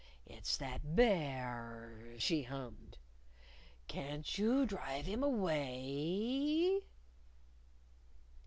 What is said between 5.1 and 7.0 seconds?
away?"